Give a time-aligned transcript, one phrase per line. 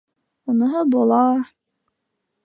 [0.53, 1.19] —Уныһы була.